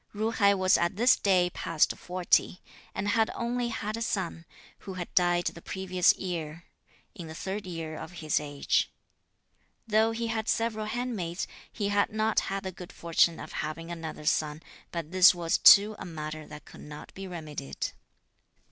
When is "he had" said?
10.09-10.49, 11.71-12.09